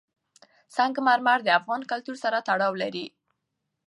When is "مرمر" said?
1.07-1.39